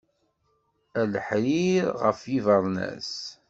A 0.99 1.01
leḥrir 1.13 1.83
ɣef 2.03 2.19
yibernas. 2.31 3.13